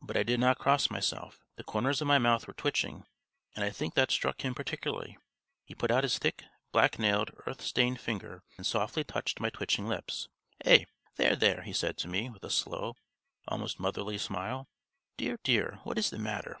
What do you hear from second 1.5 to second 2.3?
The corners of my